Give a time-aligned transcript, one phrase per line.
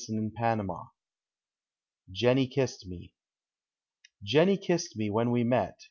[0.03, 0.77] SHAKES PEA RE.
[2.11, 3.13] JENNY * KISSED ME.
[4.23, 5.77] Jenny kissed me when we met.